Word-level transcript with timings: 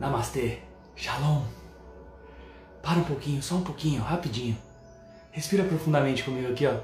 Namastê, 0.00 0.60
Shalom. 0.96 1.42
Para 2.82 3.00
um 3.00 3.04
pouquinho, 3.04 3.42
só 3.42 3.56
um 3.56 3.62
pouquinho, 3.62 4.02
rapidinho. 4.02 4.56
Respira 5.30 5.62
profundamente 5.62 6.24
comigo 6.24 6.50
aqui, 6.50 6.66
ó. 6.66 6.80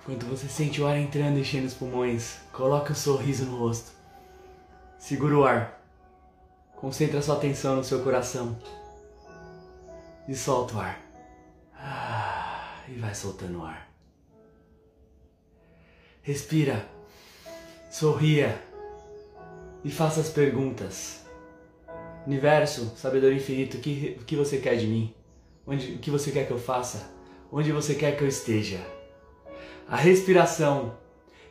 Enquanto 0.00 0.26
você 0.26 0.48
sente 0.48 0.80
o 0.80 0.88
ar 0.88 0.98
entrando 0.98 1.38
e 1.38 1.42
enchendo 1.42 1.68
os 1.68 1.74
pulmões, 1.74 2.38
coloque 2.52 2.90
um 2.90 2.96
sorriso 2.96 3.44
no 3.44 3.58
rosto. 3.58 3.92
Segura 4.98 5.38
o 5.38 5.44
ar. 5.44 5.80
Concentra 6.74 7.22
sua 7.22 7.36
atenção 7.36 7.76
no 7.76 7.84
seu 7.84 8.02
coração. 8.02 8.58
E 10.26 10.34
solta 10.34 10.74
o 10.74 10.80
ar. 10.80 11.00
Ah, 11.76 12.82
e 12.88 12.94
vai 12.94 13.14
soltando 13.14 13.60
o 13.60 13.64
ar. 13.64 13.88
Respira. 16.22 16.84
Sorria. 17.88 18.67
E 19.84 19.90
faça 19.90 20.20
as 20.20 20.28
perguntas. 20.28 21.24
Universo, 22.26 22.92
sabedoria 22.96 23.38
infinito, 23.38 23.76
o 23.76 23.80
que, 23.80 24.18
que 24.26 24.36
você 24.36 24.58
quer 24.58 24.76
de 24.76 24.86
mim? 24.86 25.14
Onde, 25.66 25.92
o 25.92 25.98
que 25.98 26.10
você 26.10 26.30
quer 26.30 26.46
que 26.46 26.52
eu 26.52 26.58
faça? 26.58 27.10
Onde 27.50 27.72
você 27.72 27.94
quer 27.94 28.16
que 28.16 28.22
eu 28.22 28.28
esteja? 28.28 28.80
A 29.88 29.96
respiração 29.96 30.94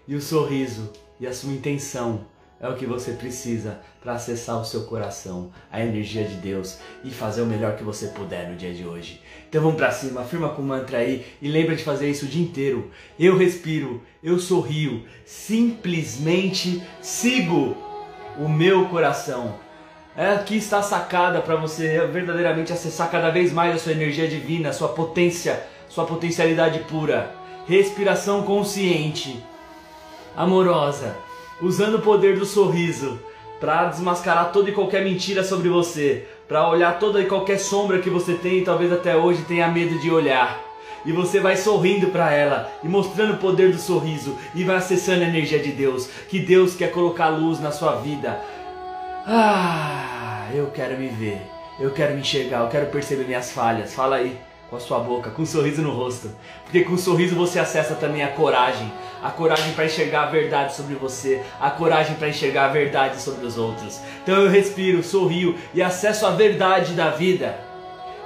e 0.07 0.15
o 0.15 0.21
sorriso 0.21 0.91
e 1.19 1.25
a 1.25 1.33
sua 1.33 1.51
intenção 1.51 2.25
é 2.59 2.67
o 2.67 2.75
que 2.75 2.85
você 2.85 3.11
precisa 3.11 3.79
para 4.01 4.13
acessar 4.13 4.59
o 4.59 4.65
seu 4.65 4.83
coração, 4.83 5.51
a 5.71 5.81
energia 5.81 6.23
de 6.23 6.35
Deus 6.35 6.77
e 7.03 7.09
fazer 7.09 7.41
o 7.41 7.45
melhor 7.45 7.75
que 7.75 7.83
você 7.83 8.07
puder 8.07 8.49
no 8.49 8.55
dia 8.55 8.73
de 8.73 8.85
hoje. 8.85 9.21
Então 9.47 9.61
vamos 9.61 9.77
para 9.77 9.91
cima, 9.91 10.23
firma 10.23 10.49
com 10.49 10.61
o 10.61 10.65
mantra 10.65 10.99
aí 10.99 11.25
e 11.41 11.47
lembra 11.47 11.75
de 11.75 11.83
fazer 11.83 12.09
isso 12.09 12.25
o 12.25 12.29
dia 12.29 12.43
inteiro. 12.43 12.91
Eu 13.19 13.37
respiro, 13.37 14.03
eu 14.23 14.39
sorrio, 14.39 15.03
simplesmente 15.25 16.81
sigo 17.01 17.77
o 18.39 18.47
meu 18.47 18.85
coração. 18.85 19.55
É, 20.15 20.29
aqui 20.31 20.57
está 20.57 20.79
a 20.79 20.83
sacada 20.83 21.41
para 21.41 21.55
você 21.55 22.05
verdadeiramente 22.07 22.73
acessar 22.73 23.09
cada 23.09 23.29
vez 23.29 23.51
mais 23.51 23.75
a 23.75 23.79
sua 23.79 23.91
energia 23.91 24.27
divina, 24.27 24.69
a 24.69 24.73
sua 24.73 24.89
potência, 24.89 25.63
sua 25.89 26.05
potencialidade 26.05 26.79
pura. 26.79 27.31
Respiração 27.67 28.43
consciente, 28.43 29.43
amorosa, 30.35 31.15
usando 31.61 31.95
o 31.95 32.01
poder 32.01 32.37
do 32.39 32.45
sorriso 32.45 33.19
para 33.59 33.85
desmascarar 33.85 34.51
toda 34.51 34.69
e 34.69 34.73
qualquer 34.73 35.03
mentira 35.03 35.43
sobre 35.43 35.67
você, 35.67 36.27
para 36.47 36.69
olhar 36.69 36.99
toda 36.99 37.21
e 37.21 37.25
qualquer 37.25 37.59
sombra 37.59 37.99
que 37.99 38.09
você 38.09 38.33
tem 38.33 38.59
e 38.59 38.63
talvez 38.63 38.91
até 38.91 39.15
hoje 39.15 39.43
tenha 39.43 39.67
medo 39.67 39.99
de 39.99 40.09
olhar. 40.09 40.66
E 41.05 41.11
você 41.11 41.39
vai 41.39 41.55
sorrindo 41.55 42.07
para 42.07 42.33
ela 42.33 42.71
e 42.83 42.87
mostrando 42.87 43.33
o 43.33 43.37
poder 43.37 43.71
do 43.71 43.79
sorriso 43.79 44.37
e 44.53 44.63
vai 44.63 44.77
acessando 44.77 45.23
a 45.23 45.27
energia 45.27 45.59
de 45.59 45.71
Deus, 45.71 46.07
que 46.29 46.39
Deus 46.39 46.75
quer 46.75 46.91
colocar 46.91 47.29
luz 47.29 47.59
na 47.59 47.71
sua 47.71 47.95
vida. 47.95 48.39
Ah, 49.25 50.47
eu 50.53 50.67
quero 50.67 50.97
me 50.97 51.07
ver, 51.07 51.41
eu 51.79 51.91
quero 51.91 52.13
me 52.13 52.21
enxergar, 52.21 52.61
eu 52.61 52.69
quero 52.69 52.87
perceber 52.87 53.25
minhas 53.25 53.51
falhas. 53.51 53.93
Fala 53.93 54.17
aí 54.17 54.37
com 54.69 54.75
a 54.75 54.79
sua 54.79 54.99
boca, 54.99 55.29
com 55.29 55.41
um 55.41 55.45
sorriso 55.45 55.81
no 55.81 55.91
rosto. 55.91 56.29
Porque 56.63 56.83
com 56.83 56.93
um 56.93 56.97
sorriso 56.97 57.35
você 57.35 57.59
acessa 57.59 57.95
também 57.95 58.23
a 58.23 58.29
coragem, 58.29 58.91
a 59.23 59.29
coragem 59.29 59.73
para 59.73 59.85
enxergar 59.85 60.23
a 60.23 60.31
verdade 60.31 60.75
sobre 60.75 60.95
você, 60.95 61.41
a 61.59 61.69
coragem 61.69 62.15
para 62.15 62.29
enxergar 62.29 62.65
a 62.65 62.73
verdade 62.73 63.21
sobre 63.21 63.45
os 63.45 63.57
outros. 63.57 63.99
Então 64.23 64.35
eu 64.35 64.49
respiro, 64.49 65.03
sorrio 65.03 65.55
e 65.73 65.81
acesso 65.81 66.25
a 66.25 66.31
verdade 66.31 66.93
da 66.93 67.09
vida. 67.09 67.57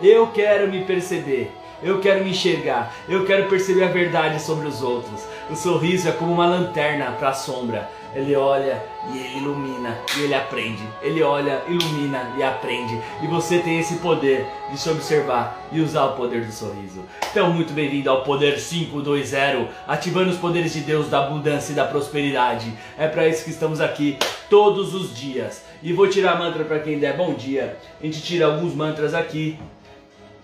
Eu 0.01 0.27
quero 0.27 0.67
me 0.67 0.83
perceber. 0.83 1.51
Eu 1.83 1.99
quero 1.99 2.23
me 2.23 2.29
enxergar, 2.29 2.93
eu 3.09 3.25
quero 3.25 3.49
perceber 3.49 3.83
a 3.83 3.87
verdade 3.87 4.39
sobre 4.39 4.67
os 4.67 4.83
outros. 4.83 5.21
O 5.49 5.55
sorriso 5.55 6.07
é 6.07 6.11
como 6.11 6.31
uma 6.31 6.45
lanterna 6.45 7.11
para 7.13 7.29
a 7.29 7.33
sombra. 7.33 7.89
Ele 8.13 8.35
olha 8.35 8.83
e 9.11 9.17
ele 9.17 9.37
ilumina 9.37 9.97
e 10.15 10.23
ele 10.23 10.35
aprende. 10.35 10.83
Ele 11.01 11.23
olha, 11.23 11.63
ilumina 11.67 12.33
e 12.37 12.43
aprende. 12.43 13.01
E 13.23 13.27
você 13.27 13.59
tem 13.59 13.79
esse 13.79 13.95
poder 13.95 14.45
de 14.69 14.77
se 14.77 14.89
observar 14.89 15.59
e 15.71 15.79
usar 15.79 16.05
o 16.05 16.15
poder 16.15 16.45
do 16.45 16.51
sorriso. 16.51 17.03
Então, 17.31 17.51
muito 17.51 17.73
bem-vindo 17.73 18.09
ao 18.09 18.23
Poder 18.23 18.59
520, 18.59 19.69
ativando 19.87 20.29
os 20.29 20.37
poderes 20.37 20.73
de 20.73 20.81
Deus 20.81 21.09
da 21.09 21.25
abundância 21.25 21.71
e 21.71 21.75
da 21.75 21.85
prosperidade. 21.85 22.71
É 22.97 23.07
para 23.07 23.27
isso 23.27 23.43
que 23.43 23.49
estamos 23.49 23.81
aqui 23.81 24.19
todos 24.49 24.93
os 24.93 25.15
dias. 25.15 25.63
E 25.81 25.93
vou 25.93 26.07
tirar 26.07 26.37
mantra 26.37 26.63
para 26.63 26.79
quem 26.79 26.99
der 26.99 27.17
bom 27.17 27.33
dia. 27.33 27.77
A 27.99 28.05
gente 28.05 28.21
tira 28.21 28.45
alguns 28.45 28.75
mantras 28.75 29.13
aqui 29.13 29.57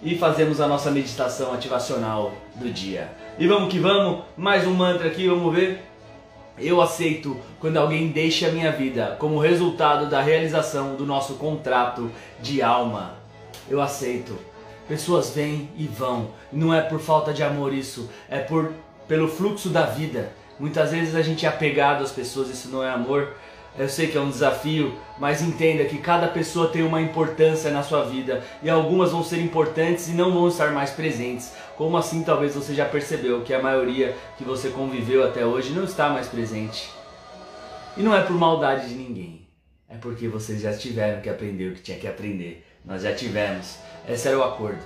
e 0.02 0.18
fazemos 0.18 0.62
a 0.62 0.68
nossa 0.68 0.92
meditação 0.92 1.54
ativacional 1.54 2.34
do 2.56 2.70
dia. 2.70 3.10
E 3.40 3.48
vamos 3.48 3.72
que 3.72 3.80
vamos, 3.80 4.24
mais 4.36 4.68
um 4.68 4.74
mantra 4.74 5.08
aqui, 5.08 5.28
vamos 5.28 5.54
ver. 5.54 5.84
Eu 6.58 6.82
aceito 6.82 7.38
quando 7.60 7.78
alguém 7.78 8.08
deixa 8.08 8.48
a 8.48 8.52
minha 8.52 8.72
vida 8.72 9.16
como 9.20 9.40
resultado 9.40 10.10
da 10.10 10.22
realização 10.22 10.96
do 10.96 11.06
nosso 11.06 11.36
contrato 11.36 12.12
de 12.42 12.62
alma. 12.62 13.16
Eu 13.70 13.82
aceito. 13.82 14.38
Pessoas 14.88 15.32
vêm 15.32 15.70
e 15.78 15.86
vão. 15.86 16.30
Não 16.52 16.74
é 16.74 16.82
por 16.82 17.00
falta 17.00 17.34
de 17.34 17.44
amor 17.44 17.74
isso, 17.74 18.10
é 18.30 18.40
por 18.40 18.72
pelo 19.08 19.28
fluxo 19.28 19.70
da 19.70 19.86
vida. 19.86 20.32
Muitas 20.60 20.92
vezes 20.92 21.16
a 21.16 21.22
gente 21.22 21.46
é 21.46 21.50
apegado 21.50 22.04
às 22.04 22.12
pessoas, 22.12 22.50
isso 22.50 22.70
não 22.70 22.84
é 22.84 22.90
amor. 22.90 23.36
Eu 23.78 23.88
sei 23.88 24.08
que 24.08 24.18
é 24.18 24.22
um 24.22 24.30
desafio, 24.30 24.98
mas 25.20 25.42
entenda 25.42 25.86
que 25.86 26.00
cada 26.00 26.28
pessoa 26.28 26.70
tem 26.70 26.82
uma 26.82 27.00
importância 27.00 27.70
na 27.70 27.84
sua 27.84 28.04
vida 28.06 28.44
e 28.64 28.70
algumas 28.70 29.12
vão 29.12 29.24
ser 29.24 29.40
importantes 29.40 30.08
e 30.08 30.14
não 30.14 30.34
vão 30.34 30.48
estar 30.48 30.72
mais 30.72 30.90
presentes. 30.90 31.54
Como 31.76 31.96
assim 31.96 32.24
talvez 32.24 32.56
você 32.56 32.74
já 32.74 32.86
percebeu 32.86 33.42
que 33.42 33.54
a 33.54 33.62
maioria 33.62 34.16
que 34.36 34.44
você 34.44 34.70
conviveu 34.70 35.24
até 35.24 35.46
hoje 35.46 35.74
não 35.74 35.84
está 35.84 36.10
mais 36.10 36.28
presente? 36.28 36.90
E 37.96 38.02
não 38.02 38.16
é 38.16 38.22
por 38.22 38.36
maldade 38.36 38.90
de 38.90 38.96
ninguém, 38.96 39.48
é 39.88 39.96
porque 39.96 40.28
vocês 40.28 40.62
já 40.62 40.74
tiveram 40.74 41.22
que 41.22 41.30
aprender 41.30 41.72
o 41.72 41.76
que 41.76 41.82
tinha 41.82 41.98
que 41.98 42.08
aprender. 42.08 42.66
Nós 42.84 43.04
já 43.04 43.14
tivemos. 43.14 43.78
Esse 44.08 44.28
era 44.28 44.40
o 44.40 44.44
acordo. 44.44 44.82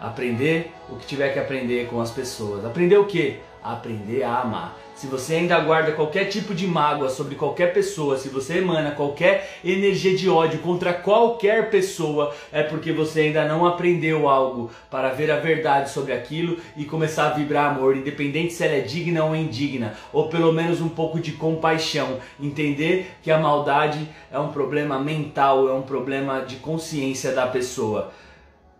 Aprender 0.00 0.72
o 0.88 0.96
que 0.96 1.06
tiver 1.06 1.32
que 1.32 1.38
aprender 1.38 1.86
com 1.88 2.00
as 2.00 2.10
pessoas. 2.10 2.64
Aprender 2.64 2.96
o 2.96 3.06
que? 3.06 3.38
Aprender 3.62 4.22
a 4.24 4.40
amar. 4.40 4.76
Se 4.94 5.06
você 5.06 5.34
ainda 5.34 5.58
guarda 5.60 5.92
qualquer 5.92 6.26
tipo 6.26 6.54
de 6.54 6.66
mágoa 6.66 7.08
sobre 7.08 7.34
qualquer 7.34 7.72
pessoa, 7.72 8.16
se 8.16 8.28
você 8.28 8.58
emana 8.58 8.90
qualquer 8.92 9.58
energia 9.64 10.16
de 10.16 10.28
ódio 10.28 10.60
contra 10.60 10.92
qualquer 10.92 11.70
pessoa, 11.70 12.34
é 12.52 12.62
porque 12.62 12.92
você 12.92 13.22
ainda 13.22 13.44
não 13.46 13.66
aprendeu 13.66 14.28
algo 14.28 14.70
para 14.90 15.08
ver 15.08 15.30
a 15.30 15.38
verdade 15.38 15.90
sobre 15.90 16.12
aquilo 16.12 16.58
e 16.76 16.84
começar 16.84 17.26
a 17.26 17.34
vibrar 17.34 17.72
amor, 17.72 17.96
independente 17.96 18.52
se 18.52 18.64
ela 18.64 18.74
é 18.74 18.80
digna 18.80 19.24
ou 19.24 19.34
indigna, 19.34 19.94
ou 20.12 20.28
pelo 20.28 20.52
menos 20.52 20.80
um 20.80 20.88
pouco 20.88 21.18
de 21.18 21.32
compaixão. 21.32 22.18
Entender 22.40 23.12
que 23.22 23.30
a 23.30 23.38
maldade 23.38 24.08
é 24.30 24.38
um 24.38 24.52
problema 24.52 24.98
mental, 24.98 25.68
é 25.68 25.72
um 25.72 25.82
problema 25.82 26.40
de 26.40 26.56
consciência 26.56 27.32
da 27.32 27.46
pessoa, 27.46 28.12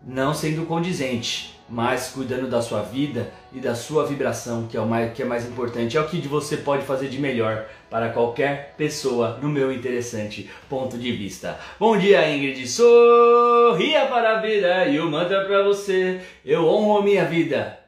não 0.05 0.33
sendo 0.33 0.65
condizente 0.65 1.53
mas 1.73 2.11
cuidando 2.11 2.47
da 2.47 2.61
sua 2.61 2.83
vida 2.83 3.33
e 3.51 3.59
da 3.59 3.73
sua 3.73 4.05
vibração, 4.05 4.67
que 4.67 4.77
é 4.77 4.79
o 4.79 4.85
mais, 4.85 5.11
que 5.11 5.23
é 5.23 5.25
mais 5.25 5.43
importante. 5.43 5.97
É 5.97 6.01
o 6.01 6.07
que 6.07 6.21
você 6.27 6.57
pode 6.57 6.85
fazer 6.85 7.09
de 7.09 7.17
melhor 7.19 7.65
para 7.89 8.09
qualquer 8.09 8.75
pessoa, 8.77 9.39
no 9.41 9.49
meu 9.49 9.73
interessante 9.73 10.51
ponto 10.69 10.99
de 10.99 11.11
vista. 11.11 11.59
Bom 11.79 11.97
dia, 11.97 12.29
Ingrid. 12.29 12.67
Sorria 12.67 14.05
para 14.05 14.37
a 14.37 14.41
vida 14.41 14.85
e 14.85 14.99
o 14.99 15.09
mantra 15.09 15.45
para 15.45 15.63
você. 15.63 16.21
Eu 16.45 16.63
honro 16.67 16.99
a 16.99 17.01
minha 17.01 17.25
vida 17.25 17.79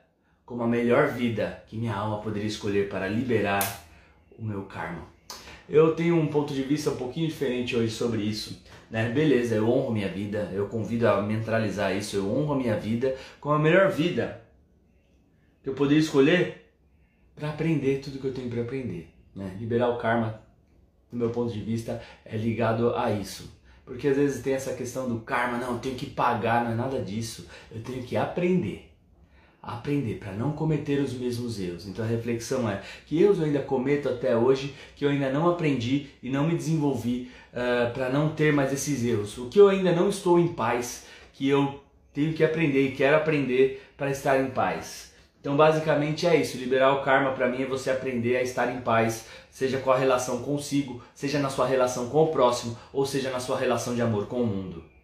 como 0.44 0.64
a 0.64 0.68
melhor 0.68 1.10
vida 1.10 1.64
que 1.68 1.78
minha 1.78 1.96
alma 1.96 2.18
poderia 2.18 2.48
escolher 2.48 2.90
para 2.90 3.08
liberar 3.08 3.84
o 4.40 4.44
meu 4.44 4.64
karma. 4.64 5.15
Eu 5.68 5.96
tenho 5.96 6.16
um 6.16 6.28
ponto 6.28 6.54
de 6.54 6.62
vista 6.62 6.92
um 6.92 6.96
pouquinho 6.96 7.28
diferente 7.28 7.76
hoje 7.76 7.92
sobre 7.92 8.22
isso. 8.22 8.62
Né? 8.90 9.10
Beleza, 9.10 9.56
eu 9.56 9.68
honro 9.70 9.92
minha 9.92 10.08
vida, 10.08 10.50
eu 10.54 10.68
convido 10.68 11.08
a 11.08 11.22
mentalizar 11.22 11.96
isso, 11.96 12.16
eu 12.16 12.32
honro 12.32 12.54
a 12.54 12.58
minha 12.58 12.78
vida 12.78 13.16
com 13.40 13.52
a 13.52 13.58
melhor 13.58 13.92
vida 13.92 14.42
que 15.64 15.70
eu 15.70 15.74
poderia 15.74 16.00
escolher 16.00 16.72
para 17.36 17.50
aprender 17.50 18.00
tudo 18.00 18.20
que 18.20 18.26
eu 18.26 18.34
tenho 18.34 18.50
para 18.50 18.62
aprender. 18.62 19.10
Né? 19.36 19.58
Liberar 19.60 19.90
o 19.90 19.98
karma, 19.98 20.40
do 21.12 21.18
meu 21.18 21.32
ponto 21.32 21.52
de 21.52 21.60
vista, 21.60 22.02
é 22.24 22.38
ligado 22.38 22.96
a 22.96 23.12
isso. 23.12 23.52
Porque 23.84 24.08
às 24.08 24.18
vezes 24.18 24.44
tem 24.44 24.54
essa 24.54 24.74
questão 24.74 25.10
do 25.10 25.20
karma, 25.22 25.58
não, 25.58 25.74
eu 25.74 25.80
tenho 25.80 25.96
que 25.96 26.06
pagar, 26.06 26.64
não 26.64 26.72
é 26.72 26.76
nada 26.76 27.02
disso. 27.02 27.48
Eu 27.72 27.82
tenho 27.82 28.04
que 28.04 28.16
aprender 28.16 28.95
aprender, 29.66 30.16
para 30.16 30.32
não 30.32 30.52
cometer 30.52 31.00
os 31.00 31.14
mesmos 31.14 31.60
erros. 31.60 31.88
Então 31.88 32.06
a 32.06 32.08
reflexão 32.08 32.70
é 32.70 32.82
que 33.06 33.22
erros 33.22 33.40
eu 33.40 33.46
ainda 33.46 33.60
cometo 33.60 34.08
até 34.08 34.38
hoje, 34.38 34.76
que 34.96 35.04
eu 35.04 35.10
ainda 35.10 35.32
não 35.32 35.50
aprendi 35.50 36.08
e 36.22 36.30
não 36.30 36.48
me 36.48 36.56
desenvolvi 36.56 37.32
uh, 37.52 37.58
eh, 37.58 37.92
para 37.94 38.10
não 38.10 38.30
ter 38.30 38.54
mais 38.54 38.72
esses 38.72 39.04
erros. 39.04 39.38
O 39.38 39.50
que 39.50 39.60
eu 39.60 39.68
ainda 39.68 39.92
não 39.92 40.08
estou 40.10 40.40
em 40.40 40.50
paz, 40.50 41.08
que 41.34 41.50
eu 41.50 41.82
tenho 42.14 42.34
que 42.34 42.44
aprender 42.44 42.88
e 42.88 42.92
quero 42.92 43.18
aprender 43.18 43.84
para 43.98 44.12
estar 44.12 44.40
em 44.40 44.52
paz. 44.52 45.14
Então 45.42 45.56
basicamente 45.56 46.26
é 46.26 46.36
isso, 46.36 46.58
liberar 46.58 46.94
o 46.94 47.04
karma 47.04 47.32
para 47.32 47.48
mim 47.48 47.62
é 47.62 47.66
você 47.66 47.92
aprender 47.92 48.38
a 48.38 48.42
estar 48.42 48.72
em 48.72 48.82
paz, 48.82 49.28
seja 49.52 49.78
com 49.78 49.92
a 49.92 49.98
relação 49.98 50.42
consigo, 50.42 51.04
seja 51.14 51.40
na 51.40 51.50
sua 51.50 51.68
relação 51.68 52.10
com 52.10 52.24
o 52.24 52.28
próximo, 52.28 52.78
ou 52.92 53.06
seja 53.06 53.30
na 53.30 53.40
sua 53.40 53.58
relação 53.58 53.94
de 53.94 54.02
amor 54.02 54.28
com 54.28 54.42
o 54.42 54.48
mundo. 54.48 54.95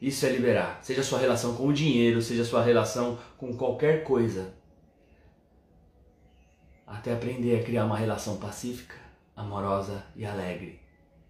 Isso 0.00 0.26
é 0.26 0.30
liberar. 0.30 0.78
Seja 0.82 1.00
a 1.00 1.04
sua 1.04 1.18
relação 1.18 1.54
com 1.54 1.68
o 1.68 1.72
dinheiro, 1.72 2.20
seja 2.20 2.42
a 2.42 2.46
sua 2.46 2.62
relação 2.62 3.18
com 3.38 3.56
qualquer 3.56 4.04
coisa. 4.04 4.54
Até 6.86 7.12
aprender 7.12 7.58
a 7.58 7.64
criar 7.64 7.86
uma 7.86 7.96
relação 7.96 8.36
pacífica, 8.36 8.96
amorosa 9.34 10.04
e 10.14 10.24
alegre. 10.24 10.80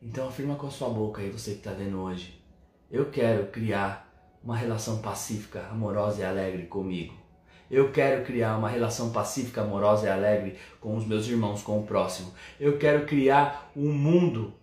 Então 0.03 0.29
afirma 0.29 0.57
com 0.57 0.67
a 0.67 0.71
sua 0.71 0.89
boca 0.91 1.23
aí, 1.23 1.31
você 1.31 1.53
que 1.53 1.59
está 1.59 1.73
vendo 1.73 2.01
hoje. 2.01 2.43
Eu 2.91 3.11
quero 3.11 3.47
criar 3.47 4.07
uma 4.43 4.57
relação 4.57 4.99
pacífica, 4.99 5.67
amorosa 5.71 6.21
e 6.21 6.25
alegre 6.25 6.67
comigo. 6.67 7.15
Eu 7.71 7.91
quero 7.91 8.25
criar 8.25 8.57
uma 8.57 8.69
relação 8.69 9.11
pacífica, 9.11 9.63
amorosa 9.63 10.07
e 10.07 10.11
alegre 10.11 10.57
com 10.81 10.97
os 10.97 11.05
meus 11.05 11.27
irmãos, 11.27 11.63
com 11.63 11.81
o 11.81 11.87
próximo. 11.87 12.33
Eu 12.61 12.79
quero 12.79 13.07
criar 13.07 13.73
um 13.75 13.93
mundo 13.93 14.55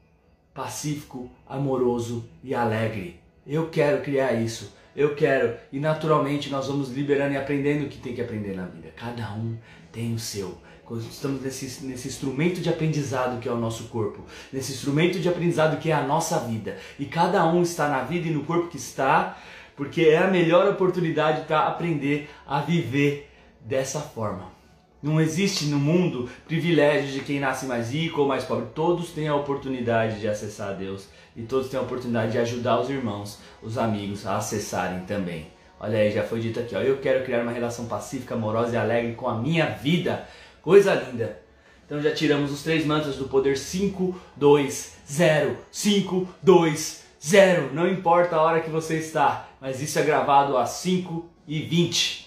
pacífico, 0.53 1.29
amoroso 1.45 2.29
e 2.41 2.55
alegre. 2.55 3.22
Eu 3.45 3.69
quero 3.69 4.01
criar 4.01 4.33
isso. 4.33 4.73
Eu 4.95 5.15
quero. 5.15 5.55
E 5.71 5.79
naturalmente 5.79 6.49
nós 6.49 6.67
vamos 6.67 6.89
liberando 6.89 7.33
e 7.33 7.37
aprendendo 7.37 7.85
o 7.85 7.89
que 7.89 7.97
tem 7.97 8.13
que 8.13 8.21
aprender 8.21 8.55
na 8.55 8.65
vida. 8.65 8.89
Cada 8.95 9.31
um 9.33 9.57
tem 9.91 10.13
o 10.13 10.19
seu. 10.19 10.57
Estamos 11.09 11.41
nesse, 11.41 11.85
nesse 11.85 12.07
instrumento 12.07 12.61
de 12.61 12.69
aprendizado 12.69 13.39
que 13.39 13.49
é 13.49 13.51
o 13.51 13.57
nosso 13.57 13.85
corpo, 13.85 14.23
nesse 14.51 14.73
instrumento 14.73 15.19
de 15.19 15.27
aprendizado 15.27 15.79
que 15.79 15.89
é 15.89 15.93
a 15.93 16.03
nossa 16.03 16.37
vida. 16.39 16.77
E 16.99 17.05
cada 17.05 17.43
um 17.47 17.63
está 17.63 17.87
na 17.87 18.03
vida 18.03 18.27
e 18.27 18.31
no 18.31 18.43
corpo 18.43 18.67
que 18.67 18.77
está, 18.77 19.37
porque 19.75 20.01
é 20.01 20.19
a 20.19 20.27
melhor 20.27 20.69
oportunidade 20.69 21.47
para 21.47 21.67
aprender 21.67 22.29
a 22.45 22.61
viver 22.61 23.31
dessa 23.61 24.01
forma. 24.01 24.52
Não 25.03 25.19
existe 25.19 25.65
no 25.65 25.77
mundo 25.77 26.29
privilégio 26.47 27.11
de 27.11 27.19
quem 27.19 27.37
nasce 27.37 27.65
mais 27.65 27.91
rico 27.91 28.21
ou 28.21 28.27
mais 28.27 28.45
pobre. 28.45 28.67
Todos 28.73 29.09
têm 29.09 29.27
a 29.27 29.35
oportunidade 29.35 30.21
de 30.21 30.29
acessar 30.29 30.69
a 30.69 30.71
Deus 30.73 31.09
e 31.35 31.41
todos 31.41 31.67
têm 31.67 31.77
a 31.77 31.83
oportunidade 31.83 32.31
de 32.31 32.37
ajudar 32.37 32.79
os 32.79 32.89
irmãos, 32.89 33.37
os 33.61 33.77
amigos 33.77 34.25
a 34.25 34.37
acessarem 34.37 35.01
também. 35.01 35.47
Olha 35.77 35.99
aí, 35.99 36.09
já 36.09 36.23
foi 36.23 36.39
dito 36.39 36.61
aqui, 36.61 36.73
ó. 36.73 36.79
Eu 36.79 36.99
quero 36.99 37.25
criar 37.25 37.41
uma 37.41 37.51
relação 37.51 37.85
pacífica, 37.85 38.35
amorosa 38.35 38.75
e 38.75 38.77
alegre 38.77 39.13
com 39.13 39.27
a 39.27 39.37
minha 39.37 39.65
vida. 39.65 40.25
Coisa 40.61 40.93
linda. 40.93 41.37
Então 41.85 42.01
já 42.01 42.13
tiramos 42.13 42.49
os 42.49 42.63
três 42.63 42.85
mantras 42.85 43.17
do 43.17 43.25
poder 43.25 43.57
5, 43.57 44.15
2, 44.37 44.97
0, 45.05 45.57
5, 45.69 46.29
2, 46.41 47.03
0. 47.21 47.73
Não 47.73 47.89
importa 47.89 48.37
a 48.37 48.41
hora 48.41 48.61
que 48.61 48.69
você 48.69 48.99
está, 48.99 49.49
mas 49.59 49.81
isso 49.81 49.99
é 49.99 50.03
gravado 50.03 50.57
às 50.57 50.69
5 50.69 51.29
e 51.45 51.59
20. 51.59 52.22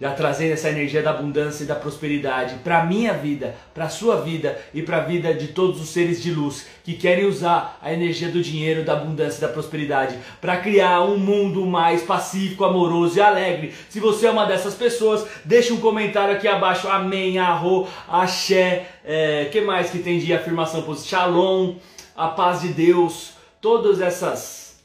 Já 0.00 0.12
trazendo 0.12 0.52
essa 0.52 0.68
energia 0.68 1.02
da 1.02 1.10
abundância 1.10 1.64
e 1.64 1.66
da 1.66 1.74
prosperidade 1.74 2.54
para 2.62 2.82
a 2.82 2.84
minha 2.84 3.12
vida, 3.12 3.56
para 3.74 3.86
a 3.86 3.88
sua 3.88 4.20
vida 4.20 4.56
e 4.72 4.80
para 4.80 4.98
a 4.98 5.00
vida 5.00 5.34
de 5.34 5.48
todos 5.48 5.80
os 5.80 5.88
seres 5.88 6.22
de 6.22 6.32
luz 6.32 6.66
que 6.84 6.94
querem 6.94 7.26
usar 7.26 7.78
a 7.82 7.92
energia 7.92 8.28
do 8.28 8.40
dinheiro, 8.40 8.84
da 8.84 8.92
abundância 8.92 9.38
e 9.38 9.40
da 9.40 9.52
prosperidade 9.52 10.16
para 10.40 10.56
criar 10.58 11.02
um 11.02 11.18
mundo 11.18 11.66
mais 11.66 12.02
pacífico, 12.02 12.64
amoroso 12.64 13.18
e 13.18 13.20
alegre. 13.20 13.74
Se 13.88 13.98
você 13.98 14.26
é 14.26 14.30
uma 14.30 14.46
dessas 14.46 14.74
pessoas, 14.74 15.26
deixe 15.44 15.72
um 15.72 15.80
comentário 15.80 16.34
aqui 16.34 16.46
abaixo. 16.46 16.86
Amém, 16.86 17.38
arro, 17.38 17.88
axé, 18.08 18.86
é, 19.04 19.46
que 19.46 19.60
mais 19.60 19.90
que 19.90 19.98
tem 19.98 20.20
de 20.20 20.32
afirmação 20.32 20.82
positiva? 20.82 21.08
Shalom, 21.08 21.76
a 22.14 22.28
paz 22.28 22.60
de 22.60 22.68
Deus, 22.68 23.32
todas 23.60 24.00
essas 24.00 24.78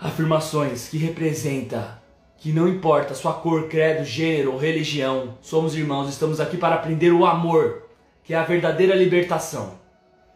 afirmações 0.00 0.88
que 0.88 0.98
representa 0.98 2.01
que 2.42 2.50
não 2.50 2.66
importa 2.66 3.14
sua 3.14 3.34
cor, 3.34 3.68
credo, 3.68 4.04
gênero 4.04 4.50
ou 4.50 4.58
religião, 4.58 5.38
somos 5.40 5.76
irmãos, 5.76 6.08
estamos 6.08 6.40
aqui 6.40 6.56
para 6.56 6.74
aprender 6.74 7.12
o 7.12 7.24
amor, 7.24 7.84
que 8.24 8.34
é 8.34 8.36
a 8.36 8.42
verdadeira 8.42 8.96
libertação. 8.96 9.74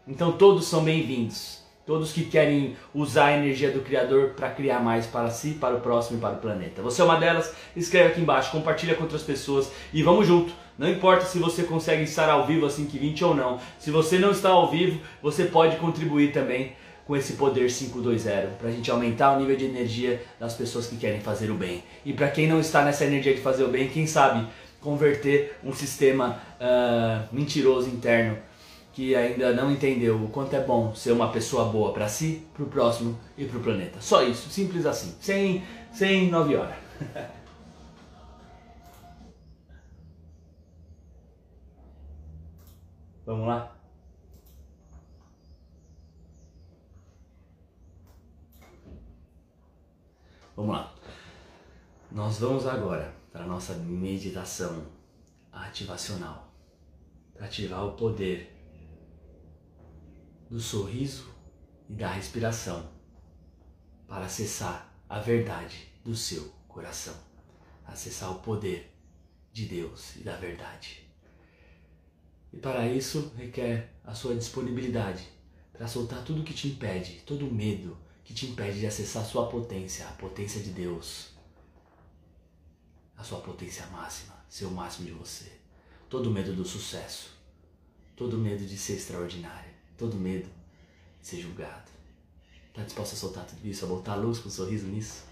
Então 0.07 0.31
todos 0.31 0.67
são 0.67 0.85
bem-vindos. 0.85 1.61
Todos 1.85 2.13
que 2.13 2.23
querem 2.23 2.77
usar 2.95 3.25
a 3.25 3.37
energia 3.37 3.71
do 3.71 3.81
Criador 3.81 4.29
para 4.37 4.49
criar 4.49 4.79
mais 4.79 5.05
para 5.05 5.29
si, 5.29 5.57
para 5.59 5.75
o 5.75 5.81
próximo 5.81 6.17
e 6.17 6.21
para 6.21 6.35
o 6.35 6.39
planeta. 6.39 6.81
Você 6.81 7.01
é 7.01 7.03
uma 7.03 7.19
delas? 7.19 7.53
Escreve 7.75 8.11
aqui 8.11 8.21
embaixo, 8.21 8.51
compartilha 8.51 8.95
com 8.95 9.03
outras 9.03 9.23
pessoas 9.23 9.69
e 9.91 10.01
vamos 10.01 10.25
junto. 10.25 10.53
Não 10.77 10.87
importa 10.87 11.25
se 11.25 11.39
você 11.39 11.63
consegue 11.63 12.03
estar 12.03 12.29
ao 12.29 12.47
vivo 12.47 12.65
assim 12.65 12.85
que 12.85 12.97
20 12.97 13.25
ou 13.25 13.35
não. 13.35 13.59
Se 13.77 13.91
você 13.91 14.17
não 14.17 14.31
está 14.31 14.47
ao 14.51 14.71
vivo, 14.71 15.01
você 15.21 15.43
pode 15.43 15.75
contribuir 15.75 16.31
também 16.31 16.71
com 17.07 17.15
esse 17.15 17.33
poder 17.33 17.71
520 17.71 18.57
para 18.59 18.67
a 18.67 18.71
gente 18.71 18.91
aumentar 18.91 19.31
o 19.31 19.39
nível 19.39 19.55
de 19.55 19.63
energia 19.65 20.21
das 20.37 20.53
pessoas 20.53 20.87
que 20.87 20.97
querem 20.97 21.21
fazer 21.21 21.49
o 21.49 21.55
bem. 21.55 21.81
E 22.05 22.11
para 22.11 22.29
quem 22.29 22.47
não 22.47 22.59
está 22.59 22.83
nessa 22.83 23.05
energia 23.05 23.33
de 23.33 23.39
fazer 23.39 23.63
o 23.63 23.69
bem, 23.69 23.87
quem 23.87 24.05
sabe 24.05 24.45
converter 24.81 25.57
um 25.63 25.73
sistema 25.73 26.37
uh, 26.59 27.23
mentiroso 27.33 27.89
interno 27.89 28.37
que 28.91 29.15
ainda 29.15 29.53
não 29.53 29.71
entendeu 29.71 30.21
o 30.21 30.27
quanto 30.27 30.55
é 30.55 30.59
bom 30.59 30.93
ser 30.93 31.11
uma 31.11 31.31
pessoa 31.31 31.65
boa 31.65 31.93
para 31.93 32.09
si, 32.09 32.45
para 32.53 32.63
o 32.63 32.67
próximo 32.67 33.17
e 33.37 33.45
para 33.45 33.57
o 33.57 33.61
planeta. 33.61 34.01
Só 34.01 34.23
isso, 34.23 34.49
simples 34.49 34.85
assim, 34.85 35.15
sem, 35.21 35.63
sem 35.93 36.29
nove 36.29 36.55
horas. 36.55 36.75
Vamos 43.25 43.47
lá? 43.47 43.76
Vamos 50.57 50.73
lá. 50.73 50.95
Nós 52.11 52.39
vamos 52.39 52.65
agora 52.65 53.13
para 53.31 53.43
a 53.43 53.47
nossa 53.47 53.75
meditação 53.75 54.87
ativacional 55.51 56.51
para 57.31 57.45
ativar 57.45 57.85
o 57.85 57.91
poder 57.91 58.51
do 60.49 60.59
sorriso 60.59 61.29
e 61.87 61.93
da 61.93 62.11
respiração 62.11 62.89
para 64.07 64.25
acessar 64.25 64.91
a 65.07 65.19
verdade 65.19 65.93
do 66.03 66.15
seu 66.15 66.45
coração, 66.67 67.13
acessar 67.85 68.31
o 68.31 68.39
poder 68.39 68.91
de 69.53 69.67
Deus 69.67 70.15
e 70.15 70.23
da 70.23 70.37
verdade. 70.37 71.07
E 72.51 72.57
para 72.57 72.87
isso 72.87 73.31
requer 73.37 73.93
a 74.03 74.15
sua 74.15 74.33
disponibilidade 74.33 75.29
para 75.71 75.87
soltar 75.87 76.23
tudo 76.23 76.43
que 76.43 76.55
te 76.55 76.67
impede, 76.67 77.21
todo 77.27 77.45
medo, 77.45 78.06
que 78.27 78.33
te 78.33 78.45
impede 78.45 78.81
de 78.81 78.85
acessar 78.85 79.23
a 79.23 79.25
sua 79.25 79.47
potência, 79.47 80.05
a 80.05 80.11
potência 80.11 80.61
de 80.61 80.71
Deus, 80.71 81.29
a 83.15 83.23
sua 83.23 83.39
potência 83.39 83.87
máxima, 83.87 84.35
ser 84.49 84.65
o 84.65 84.71
máximo 84.71 85.07
de 85.07 85.13
você. 85.13 85.49
Todo 86.09 86.29
medo 86.29 86.53
do 86.53 86.65
sucesso, 86.65 87.29
todo 88.17 88.37
medo 88.37 88.65
de 88.65 88.77
ser 88.77 88.97
extraordinária, 88.97 89.73
todo 89.97 90.17
medo 90.17 90.49
de 91.21 91.25
ser 91.25 91.39
julgado. 91.39 91.89
Está 92.67 92.83
disposto 92.83 93.13
a 93.13 93.15
soltar 93.15 93.45
tudo 93.45 93.65
isso, 93.65 93.85
a 93.85 93.87
botar 93.87 94.11
a 94.11 94.17
luz 94.17 94.39
com 94.39 94.49
um 94.49 94.51
sorriso 94.51 94.87
nisso? 94.87 95.23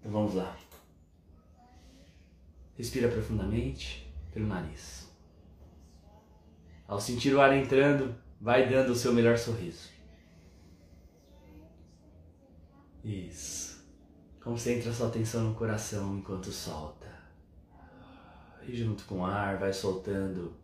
Então 0.00 0.10
vamos 0.10 0.34
lá. 0.34 0.58
Respira 2.76 3.08
profundamente 3.08 4.12
pelo 4.32 4.48
nariz. 4.48 5.06
Ao 6.88 7.00
sentir 7.00 7.32
o 7.32 7.40
ar 7.40 7.56
entrando, 7.56 8.12
vai 8.40 8.68
dando 8.68 8.90
o 8.90 8.96
seu 8.96 9.12
melhor 9.12 9.38
sorriso. 9.38 9.91
Isso. 13.04 13.82
Concentra 14.40 14.92
sua 14.92 15.08
atenção 15.08 15.44
no 15.44 15.54
coração 15.54 16.18
enquanto 16.18 16.50
solta. 16.52 17.10
E 18.66 18.76
junto 18.76 19.04
com 19.04 19.20
o 19.20 19.24
ar, 19.24 19.58
vai 19.58 19.72
soltando 19.72 20.54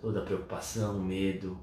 toda 0.00 0.20
a 0.20 0.24
preocupação, 0.24 1.00
medo. 1.00 1.58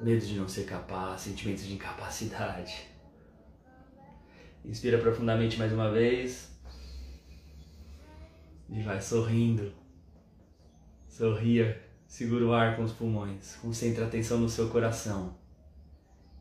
Medo 0.00 0.26
de 0.26 0.36
não 0.36 0.48
ser 0.48 0.64
capaz, 0.64 1.22
sentimento 1.22 1.62
de 1.62 1.74
incapacidade. 1.74 2.88
Inspira 4.64 4.98
profundamente 4.98 5.56
mais 5.56 5.72
uma 5.72 5.90
vez. 5.90 6.50
E 8.68 8.82
vai 8.82 9.00
sorrindo. 9.00 9.72
Sorria. 11.08 11.84
Segura 12.08 12.44
o 12.44 12.52
ar 12.52 12.76
com 12.76 12.82
os 12.82 12.92
pulmões. 12.92 13.56
Concentra 13.56 14.04
a 14.04 14.08
atenção 14.08 14.38
no 14.38 14.48
seu 14.48 14.68
coração 14.70 15.36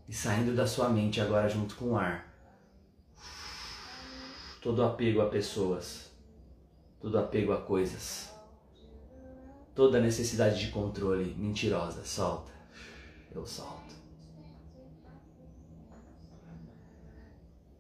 e 0.08 0.14
saindo 0.14 0.56
da 0.56 0.68
sua 0.68 0.90
mente 0.90 1.20
agora 1.20 1.50
junto 1.50 1.76
com 1.76 1.92
o 1.92 1.98
ar. 1.98 2.32
Todo 4.62 4.84
apego 4.84 5.22
a 5.22 5.30
pessoas, 5.30 6.12
todo 7.00 7.18
apego 7.18 7.54
a 7.54 7.62
coisas, 7.62 8.34
toda 9.74 10.00
necessidade 10.00 10.60
de 10.60 10.72
controle 10.72 11.36
mentirosa, 11.36 12.04
solta. 12.04 12.52
Eu 13.32 13.46
solto. 13.46 13.94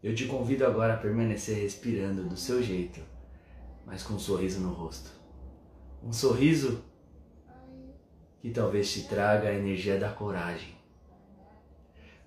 Eu 0.04 0.14
te 0.14 0.26
convido 0.26 0.66
agora 0.66 0.94
a 0.94 0.98
permanecer 0.98 1.58
respirando 1.58 2.24
do 2.24 2.38
seu 2.38 2.62
jeito, 2.62 3.00
mas 3.86 4.04
com 4.04 4.16
um 4.16 4.20
sorriso 4.20 4.60
no 4.60 4.72
rosto. 4.72 5.10
Um 6.04 6.14
sorriso 6.14 6.84
que 8.40 8.52
talvez 8.52 8.94
te 8.94 9.08
traga 9.08 9.50
a 9.50 9.54
energia 9.54 9.98
da 9.98 10.12
coragem 10.12 10.75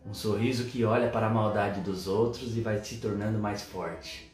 um 0.06 0.14
sorriso 0.14 0.64
que 0.64 0.84
olha 0.84 1.10
para 1.10 1.26
a 1.26 1.30
maldade 1.30 1.80
dos 1.80 2.06
outros 2.06 2.56
e 2.56 2.60
vai 2.60 2.82
se 2.82 2.96
tornando 2.96 3.38
mais 3.38 3.62
forte. 3.62 4.32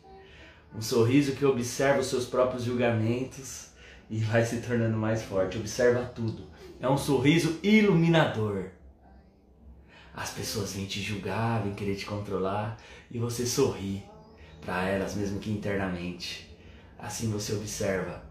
Um 0.75 0.83
sorriso 0.83 1.33
que 1.33 1.45
observa 1.45 2.01
os 2.01 2.07
seus 2.07 2.27
próprios 2.27 2.65
julgamentos 2.65 3.69
e 4.11 4.19
vai 4.19 4.45
se 4.45 4.59
tornando 4.59 4.97
mais 4.97 5.23
forte. 5.23 5.59
Observa 5.59 6.05
tudo. 6.05 6.47
É 6.81 6.89
um 6.89 6.99
sorriso 6.99 7.59
iluminador. 7.63 8.71
As 10.13 10.31
pessoas 10.31 10.75
vêm 10.75 10.87
te 10.87 11.01
julgar, 11.01 11.63
vêm 11.63 11.75
querer 11.75 11.97
te 11.97 12.07
controlar 12.07 12.77
e 13.11 13.19
você 13.19 13.47
sorri 13.47 14.05
para 14.65 14.89
elas, 14.89 15.15
mesmo 15.15 15.39
que 15.39 15.51
internamente. 15.51 16.57
Assim 16.99 17.31
você 17.31 17.53
observa 17.53 18.25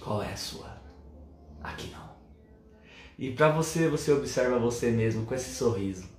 qual 0.00 0.22
é 0.22 0.32
a 0.32 0.36
sua. 0.36 0.80
Aqui 1.62 1.90
não. 1.90 2.14
E 3.18 3.30
para 3.32 3.50
você, 3.50 3.88
você 3.88 4.12
observa 4.12 4.58
você 4.58 4.90
mesmo 4.90 5.24
com 5.24 5.34
esse 5.34 5.54
sorriso. 5.54 6.13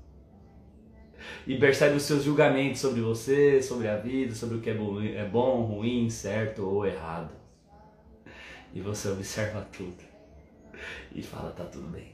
E 1.48 1.58
percebe 1.58 1.96
os 1.96 2.04
seus 2.04 2.24
julgamentos 2.24 2.82
sobre 2.82 3.02
você, 3.02 3.62
sobre 3.62 3.88
a 3.88 3.98
vida, 3.98 4.34
sobre 4.34 4.58
o 4.58 4.62
que 4.62 4.70
é, 4.70 4.74
é 4.74 5.26
bom, 5.26 5.62
ruim, 5.62 6.10
certo 6.10 6.68
ou 6.68 6.86
errado. 6.86 7.32
E 8.74 8.82
você 8.82 9.10
observa 9.10 9.68
tudo. 9.72 10.04
E 11.14 11.22
fala, 11.22 11.52
tá 11.52 11.64
tudo 11.64 11.88
bem. 11.88 12.14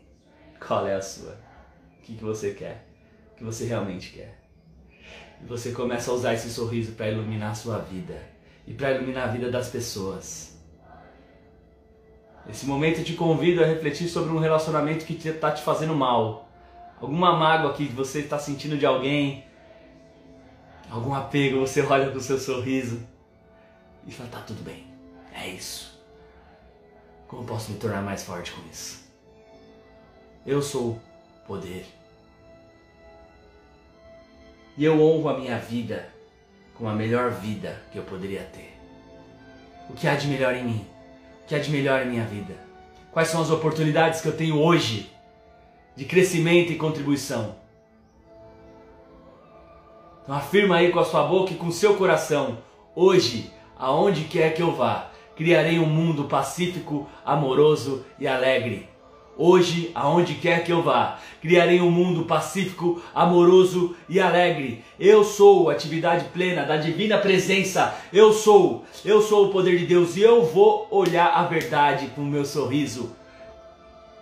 Qual 0.60 0.88
é 0.88 0.96
a 0.96 1.02
sua? 1.02 1.32
O 1.98 2.02
que, 2.04 2.16
que 2.16 2.24
você 2.24 2.54
quer? 2.54 2.88
O 3.34 3.38
que 3.38 3.44
você 3.44 3.66
realmente 3.66 4.12
quer? 4.12 4.42
E 5.42 5.46
você 5.46 5.72
começa 5.72 6.12
a 6.12 6.14
usar 6.14 6.34
esse 6.34 6.50
sorriso 6.50 6.92
para 6.92 7.10
iluminar 7.10 7.52
a 7.52 7.56
sua 7.56 7.80
vida 7.80 8.22
e 8.68 8.74
para 8.74 8.92
iluminar 8.92 9.30
a 9.30 9.32
vida 9.32 9.50
das 9.50 9.70
pessoas. 9.70 10.52
Esse 12.50 12.66
momento 12.66 13.04
te 13.04 13.14
convido 13.14 13.64
a 13.64 13.68
refletir 13.68 14.08
sobre 14.08 14.32
um 14.32 14.40
relacionamento 14.40 15.06
que 15.06 15.14
está 15.28 15.52
te 15.52 15.62
fazendo 15.64 15.96
mal. 15.96 16.51
Alguma 17.02 17.36
mágoa 17.36 17.74
que 17.74 17.86
você 17.86 18.20
está 18.20 18.38
sentindo 18.38 18.78
de 18.78 18.86
alguém, 18.86 19.44
algum 20.88 21.16
apego, 21.16 21.60
você 21.60 21.82
olha 21.82 22.12
com 22.12 22.18
o 22.18 22.22
seu 22.22 22.38
sorriso 22.38 23.02
e 24.06 24.12
fala: 24.12 24.30
tá 24.30 24.42
tudo 24.42 24.62
bem, 24.62 24.86
é 25.34 25.48
isso. 25.48 26.00
Como 27.28 27.44
posso 27.44 27.72
me 27.72 27.80
tornar 27.80 28.04
mais 28.04 28.24
forte 28.24 28.52
com 28.52 28.62
isso? 28.70 29.10
Eu 30.46 30.62
sou 30.62 31.02
poder. 31.48 31.88
E 34.78 34.86
eu 34.86 35.02
honro 35.02 35.30
a 35.30 35.40
minha 35.40 35.58
vida 35.58 36.08
com 36.76 36.88
a 36.88 36.94
melhor 36.94 37.32
vida 37.32 37.82
que 37.92 37.98
eu 37.98 38.04
poderia 38.04 38.44
ter. 38.44 38.78
O 39.90 39.94
que 39.94 40.08
há 40.08 40.16
de 40.16 40.28
melhor 40.28 40.54
em 40.56 40.64
mim? 40.64 40.88
O 41.44 41.48
que 41.48 41.56
há 41.56 41.60
de 41.60 41.72
melhor 41.72 42.06
em 42.06 42.10
minha 42.10 42.26
vida? 42.26 42.56
Quais 43.12 43.28
são 43.28 43.42
as 43.42 43.50
oportunidades 43.50 44.22
que 44.22 44.28
eu 44.28 44.38
tenho 44.38 44.60
hoje 44.60 45.12
de 45.96 46.06
crescimento 46.06 46.72
e 46.72 46.76
contribuição? 46.76 47.56
Então 50.24 50.36
afirma 50.36 50.78
aí 50.78 50.92
com 50.92 51.00
a 51.00 51.06
sua 51.06 51.24
boca 51.24 51.52
e 51.52 51.58
com 51.58 51.68
o 51.68 51.72
seu 51.72 51.96
coração: 51.96 52.60
hoje, 52.96 53.52
aonde 53.78 54.26
quer 54.26 54.54
que 54.54 54.62
eu 54.62 54.72
vá, 54.72 55.12
criarei 55.36 55.80
um 55.80 55.86
mundo 55.86 56.26
pacífico, 56.26 57.08
amoroso 57.26 58.06
e 58.20 58.28
alegre. 58.28 58.92
Hoje, 59.38 59.90
aonde 59.96 60.36
quer 60.36 60.64
que 60.64 60.72
eu 60.72 60.84
vá, 60.84 61.18
criarei 61.42 61.82
um 61.82 61.90
mundo 61.90 62.26
pacífico, 62.26 63.02
amoroso 63.16 63.96
e 64.08 64.20
alegre. 64.20 64.84
Eu 65.00 65.24
sou 65.24 65.70
a 65.70 65.74
atividade 65.74 66.26
plena 66.26 66.64
da 66.64 66.78
divina 66.78 67.18
presença. 67.18 67.96
Eu 68.14 68.34
sou, 68.34 68.86
eu 69.04 69.22
sou 69.22 69.48
o 69.48 69.50
poder 69.50 69.80
de 69.80 69.86
Deus 69.88 70.16
e 70.16 70.22
eu 70.22 70.46
vou 70.46 70.88
olhar 70.92 71.28
a 71.28 71.44
verdade 71.44 72.08
com 72.14 72.22
o 72.22 72.26
meu 72.26 72.46
sorriso. 72.46 73.16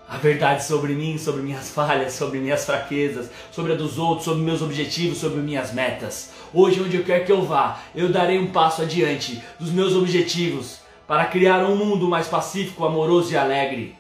A 0.10 0.18
verdade 0.18 0.66
sobre 0.66 0.94
mim, 0.94 1.20
sobre 1.20 1.44
minhas 1.44 1.70
falhas, 1.72 2.14
sobre 2.14 2.40
minhas 2.40 2.66
fraquezas, 2.66 3.30
sobre 3.52 3.74
a 3.74 3.76
dos 3.76 4.00
outros, 4.00 4.26
sobre 4.26 4.42
meus 4.42 4.62
objetivos, 4.62 5.20
sobre 5.20 5.40
minhas 5.40 5.72
metas. 5.72 6.32
Hoje, 6.52 6.82
onde 6.82 6.98
eu 6.98 7.04
quer 7.04 7.26
que 7.26 7.32
eu 7.32 7.44
vá, 7.44 7.80
eu 7.94 8.10
darei 8.10 8.40
um 8.40 8.52
passo 8.52 8.82
adiante 8.82 9.42
dos 9.60 9.72
meus 9.72 9.96
objetivos 9.96 10.80
para 11.08 11.26
criar 11.26 11.64
um 11.64 11.76
mundo 11.76 12.08
mais 12.08 12.28
pacífico, 12.28 12.84
amoroso 12.84 13.32
e 13.32 13.38
alegre. 13.38 13.96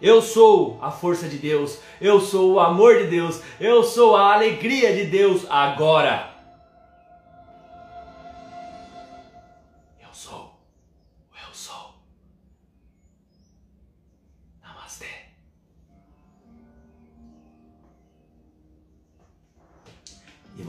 Eu 0.00 0.20
sou 0.22 0.78
a 0.82 0.90
força 0.90 1.26
de 1.26 1.38
Deus, 1.38 1.78
eu 2.00 2.20
sou 2.20 2.54
o 2.54 2.60
amor 2.60 2.98
de 2.98 3.06
Deus, 3.06 3.40
eu 3.58 3.82
sou 3.82 4.14
a 4.14 4.34
alegria 4.34 4.94
de 4.94 5.04
Deus 5.06 5.46
agora. 5.48 6.30
Eu 10.00 10.08
sou 10.12 10.55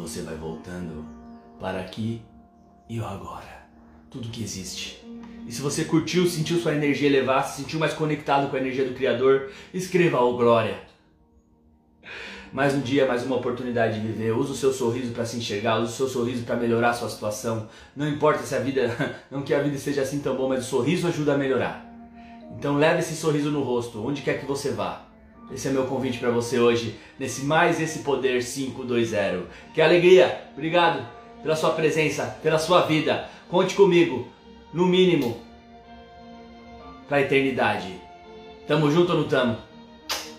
você 0.07 0.21
vai 0.21 0.35
voltando 0.35 1.05
para 1.59 1.79
aqui 1.79 2.21
e 2.87 2.99
o 2.99 3.05
agora. 3.05 3.67
Tudo 4.09 4.29
que 4.29 4.41
existe 4.41 5.05
e 5.47 5.51
se 5.51 5.61
você 5.61 5.85
curtiu, 5.85 6.27
sentiu 6.27 6.59
sua 6.59 6.75
energia 6.75 7.07
elevar, 7.07 7.41
se 7.45 7.61
sentiu 7.61 7.79
mais 7.79 7.93
conectado 7.93 8.49
com 8.49 8.57
a 8.57 8.59
energia 8.59 8.83
do 8.83 8.93
Criador, 8.93 9.49
escreva 9.73 10.19
o 10.19 10.35
Glória. 10.35 10.75
Mais 12.51 12.73
um 12.73 12.81
dia, 12.81 13.05
mais 13.05 13.25
uma 13.25 13.37
oportunidade 13.37 13.99
de 13.99 14.05
viver. 14.05 14.33
Use 14.33 14.51
o 14.51 14.55
seu 14.55 14.73
sorriso 14.73 15.13
para 15.13 15.25
se 15.25 15.37
enxergar, 15.37 15.77
use 15.77 15.93
o 15.93 15.95
seu 15.95 16.07
sorriso 16.09 16.43
para 16.43 16.57
melhorar 16.57 16.89
a 16.89 16.93
sua 16.93 17.09
situação. 17.09 17.69
Não 17.95 18.09
importa 18.09 18.43
se 18.43 18.55
a 18.55 18.59
vida, 18.59 18.93
não 19.31 19.41
que 19.41 19.53
a 19.53 19.63
vida 19.63 19.77
seja 19.77 20.01
assim 20.01 20.19
tão 20.19 20.35
boa, 20.35 20.49
mas 20.49 20.65
o 20.65 20.69
sorriso 20.69 21.07
ajuda 21.07 21.35
a 21.35 21.37
melhorar. 21.37 21.85
Então 22.57 22.75
leve 22.75 22.99
esse 22.99 23.15
sorriso 23.15 23.49
no 23.49 23.63
rosto, 23.63 24.05
onde 24.05 24.23
quer 24.23 24.41
que 24.41 24.45
você 24.45 24.71
vá. 24.71 25.06
Esse 25.51 25.69
é 25.69 25.71
meu 25.71 25.85
convite 25.85 26.17
para 26.17 26.29
você 26.29 26.59
hoje, 26.59 26.99
nesse 27.17 27.45
mais 27.45 27.79
esse 27.79 27.99
poder 27.99 28.43
520. 28.43 29.47
Que 29.73 29.81
alegria! 29.81 30.41
Obrigado 30.53 31.07
pela 31.41 31.55
sua 31.55 31.71
presença, 31.71 32.37
pela 32.43 32.59
sua 32.59 32.81
vida. 32.81 33.29
Conte 33.49 33.75
comigo 33.75 34.27
no 34.73 34.85
mínimo, 34.85 35.39
para 37.07 37.17
a 37.17 37.21
eternidade. 37.21 37.93
Tamo 38.67 38.91
junto 38.91 39.13
ou 39.13 39.19
não 39.21 39.27
tamo? 39.27 39.57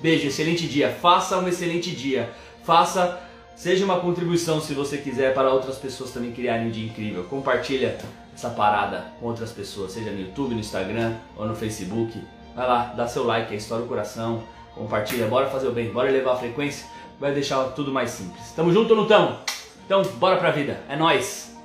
Beijo, 0.01 0.29
excelente 0.29 0.67
dia. 0.69 0.91
Faça 0.91 1.39
um 1.39 1.49
excelente 1.49 1.91
dia. 1.91 2.31
Faça, 2.63 3.19
seja 3.57 3.85
uma 3.85 4.01
contribuição 4.01 4.61
se 4.61 4.75
você 4.75 4.99
quiser 4.99 5.33
para 5.33 5.51
outras 5.51 5.77
pessoas 5.77 6.11
também 6.11 6.33
criarem 6.33 6.67
um 6.67 6.71
dia 6.71 6.87
incrível. 6.87 7.25
Compartilha 7.25 7.97
essa 8.35 8.51
parada 8.51 9.07
com 9.19 9.27
outras 9.27 9.51
pessoas, 9.51 9.93
seja 9.93 10.11
no 10.11 10.21
YouTube, 10.21 10.55
no 10.55 10.61
Instagram 10.61 11.17
ou 11.37 11.47
no 11.47 11.57
Facebook. 11.57 12.21
Vai 12.55 12.69
lá, 12.69 12.93
dá 12.95 13.09
seu 13.09 13.25
like, 13.25 13.55
estoura 13.55 13.85
o 13.85 13.89
coração, 13.89 14.43
compartilha, 14.79 15.27
bora 15.27 15.51
fazer 15.51 15.69
o 15.69 15.73
bem, 15.73 15.91
bora 15.91 16.09
elevar 16.09 16.35
a 16.35 16.39
frequência, 16.39 16.87
vai 17.21 17.33
deixar 17.33 17.63
tudo 17.73 17.93
mais 17.93 18.11
simples. 18.11 18.53
Tamo 18.57 18.73
junto 18.73 18.91
ou 18.91 18.97
não 18.97 19.07
tamo? 19.07 19.37
Então, 19.85 20.03
bora 20.03 20.37
pra 20.37 20.51
vida. 20.51 20.81
É 20.89 20.97
nós. 20.97 21.58